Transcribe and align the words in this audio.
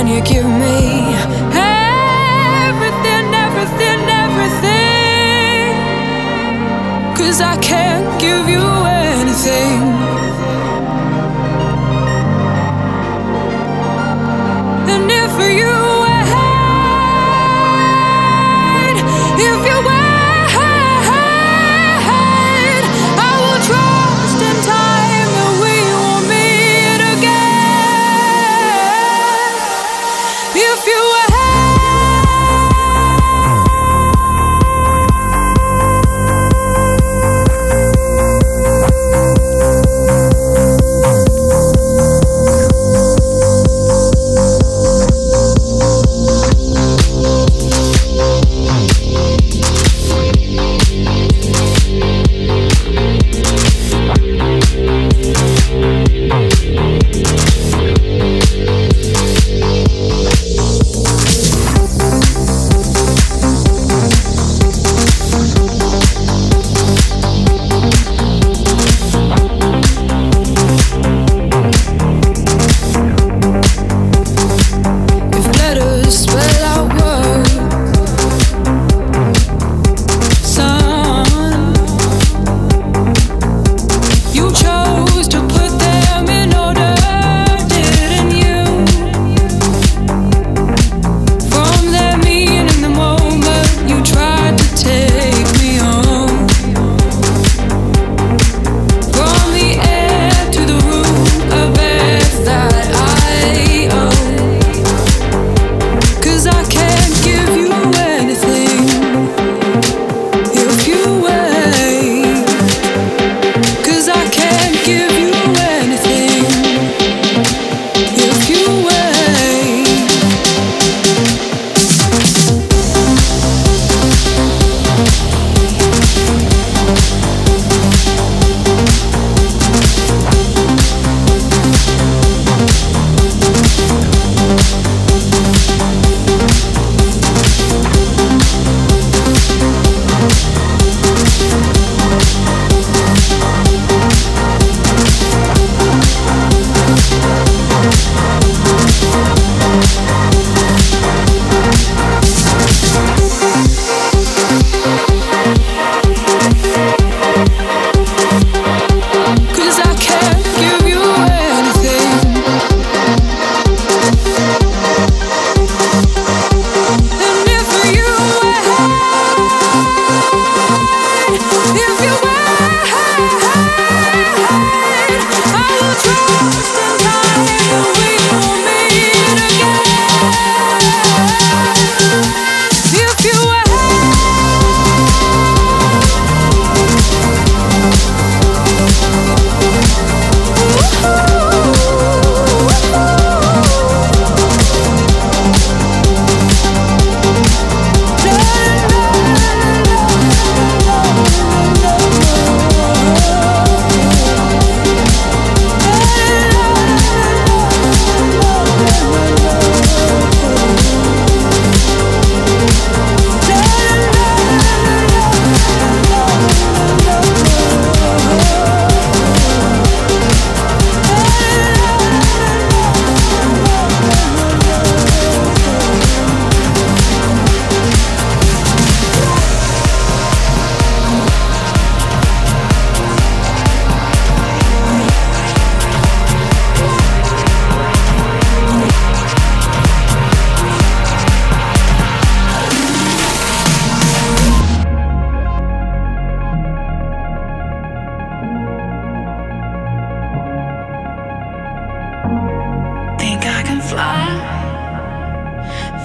Can 0.00 0.08
you 0.08 0.22
give 0.22 0.46
me 0.46 1.14
everything, 1.52 3.26
everything, 3.46 4.00
everything? 4.24 5.76
Cause 7.14 7.42
I 7.42 7.58
can't 7.60 8.18
give 8.18 8.48
you 8.48 8.89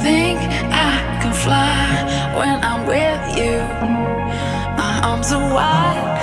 think 0.06 0.38
I 0.90 0.94
can 1.20 1.34
fly 1.34 1.82
when 2.38 2.56
I'm 2.70 2.82
with 2.94 3.24
you. 3.40 3.58
My 4.82 4.94
arms 5.10 5.30
are 5.38 5.48
wide, 5.58 6.18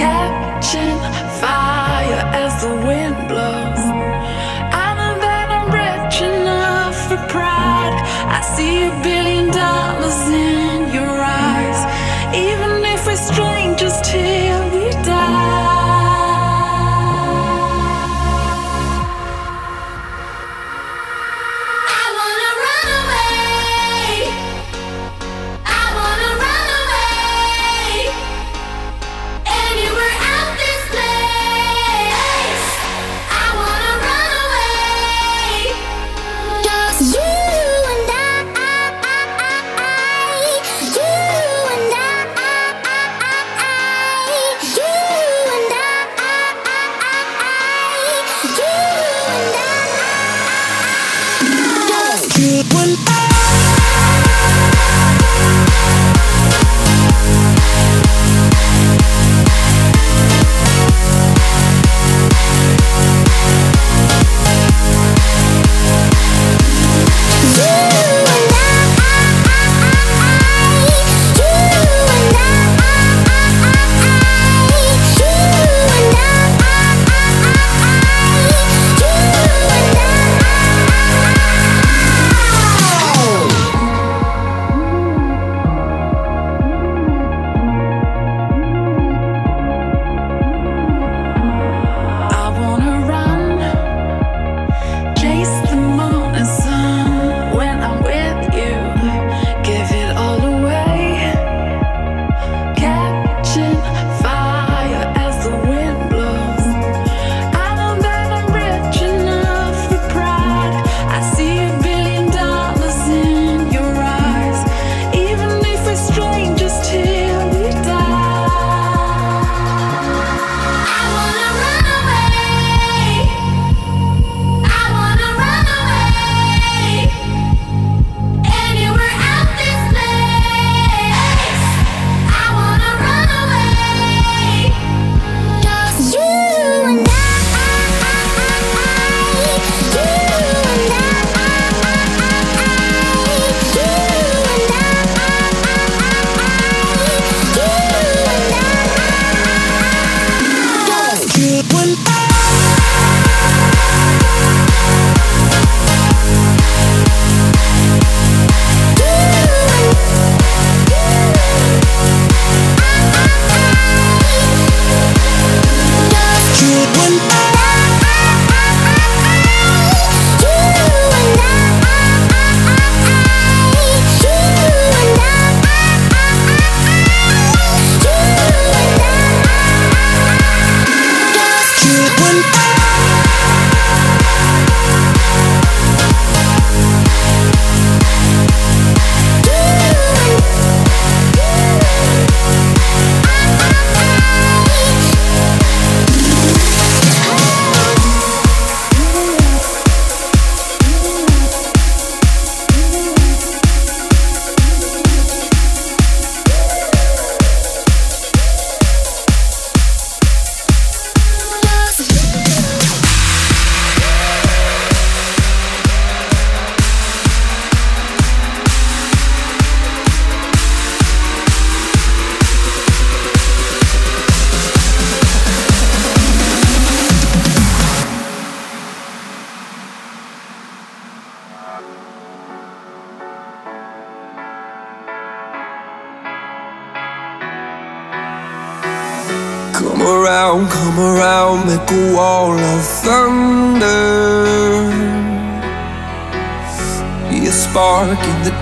catching 0.00 0.98
fire 1.42 2.22
as 2.42 2.52
the 2.62 2.72
wind 2.86 3.16
blows. 3.30 3.84
I 4.84 4.88
know 4.98 5.14
that 5.26 5.46
I'm 5.56 5.68
rich 5.82 6.16
enough 6.30 6.96
for 7.08 7.20
pride. 7.34 7.96
I 8.36 8.40
see 8.54 8.74
a 8.90 8.92
billion 9.08 9.46
dollars 9.50 10.20
in. 10.42 10.57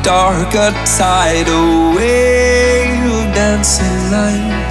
Dark, 0.07 0.55
a 0.55 0.71
tidal 0.97 1.97
wave 1.97 3.11
of 3.11 3.35
dancing 3.35 3.99
light. 4.15 4.71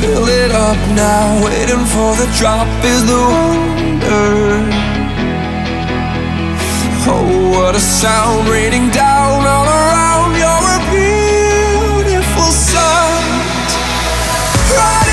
Build 0.00 0.28
it 0.28 0.50
up 0.50 0.80
now, 0.96 1.44
waiting 1.44 1.84
for 1.94 2.10
the 2.20 2.28
drop 2.38 2.66
is 2.82 3.06
the 3.06 3.20
wonder. 3.34 4.34
Oh, 7.06 7.50
what 7.54 7.76
a 7.76 7.78
sound 7.78 8.48
raining 8.48 8.90
down 8.90 9.46
all 9.54 9.68
around. 9.78 10.30
You're 10.42 10.68
a 10.76 10.80
beautiful 10.90 12.50
sight. 12.50 13.70
Riding 14.74 15.03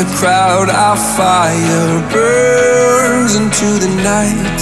the 0.00 0.16
crowd, 0.16 0.70
our 0.70 0.96
fire 0.96 2.00
burns 2.10 3.34
into 3.34 3.66
the 3.84 3.88
night. 4.02 4.60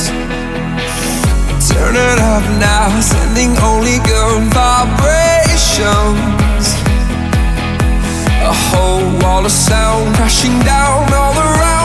Turn 1.70 1.94
it 1.94 2.18
up 2.18 2.42
now, 2.58 3.00
sending 3.00 3.56
only 3.58 3.98
good 4.00 4.42
vibrations. 4.52 5.86
A 8.50 8.54
whole 8.66 9.06
wall 9.20 9.44
of 9.44 9.52
sound 9.52 10.16
crashing 10.16 10.58
down 10.60 11.12
all 11.12 11.36
around. 11.38 11.77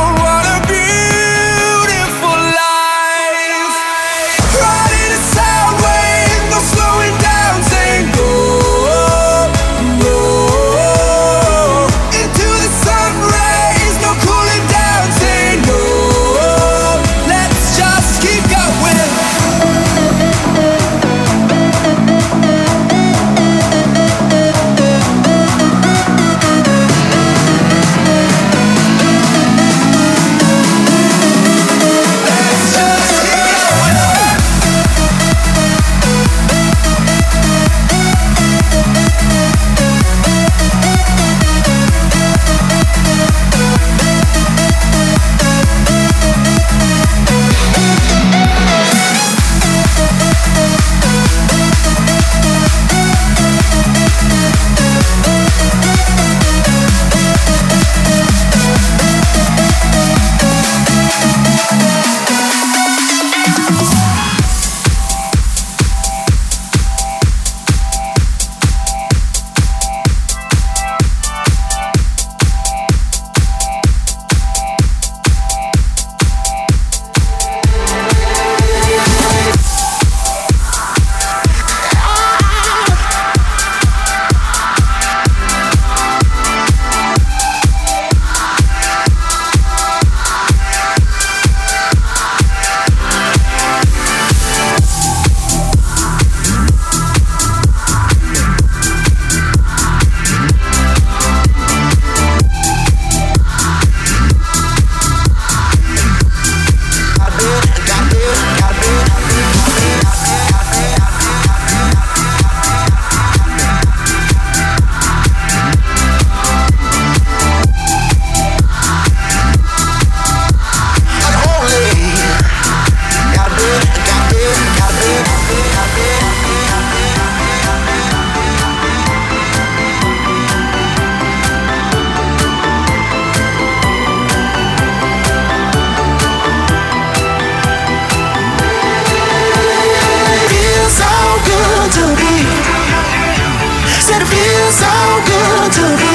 두고 145.74 146.13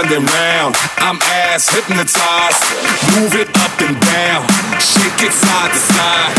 round 0.00 0.12
and 0.16 0.24
round. 0.32 0.74
I'm 0.98 1.18
ass 1.20 1.68
hypnotized. 1.68 2.62
Move 3.12 3.34
it 3.36 3.48
up 3.60 3.80
and 3.84 4.00
down. 4.00 4.48
Shake 4.80 5.28
it 5.28 5.32
side 5.32 5.72
to 5.72 5.78
side. 5.78 6.32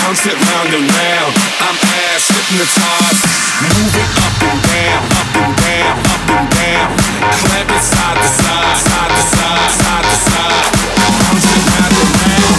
Bounce 0.00 0.24
it 0.24 0.32
round 0.32 0.72
and 0.72 0.88
round. 0.88 1.32
I'm 1.60 1.76
ass 1.76 2.28
hypnotized. 2.32 3.24
Move 3.68 3.96
it 4.00 4.08
up 4.16 4.42
and 4.48 4.60
down, 4.64 5.02
up 5.20 5.28
and 5.44 5.52
down, 5.60 5.96
up 6.08 6.24
and 6.24 6.48
down. 6.56 6.88
Clap 7.36 7.68
it 7.68 7.84
side 7.84 8.16
to 8.16 8.28
side, 8.40 8.76
side 8.80 9.12
to 9.12 9.22
side, 9.36 9.70
side 9.82 10.04
to 10.08 10.16
side. 10.32 10.72
Bounce 11.20 11.48
it 11.52 11.62
round 11.68 11.96
and 12.00 12.12
round. 12.16 12.56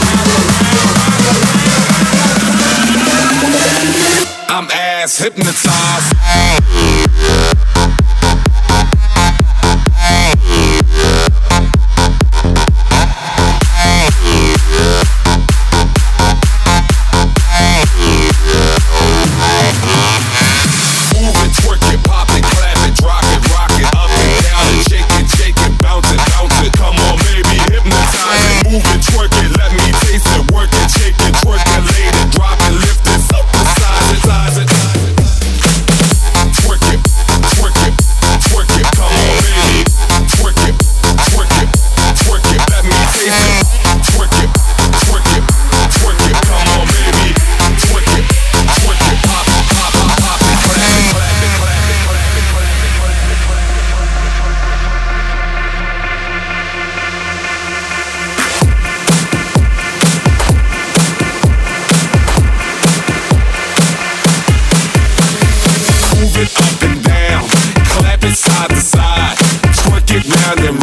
I'm 4.50 4.68
ass 4.70 5.18
hypnotized. 5.18 6.13
and 70.56 70.78
them 70.78 70.83